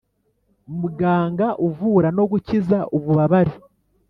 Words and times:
muganga 0.79 1.47
uvura 1.67 2.07
no 2.17 2.23
gukiza 2.31 2.77
ububabare, 2.95 3.53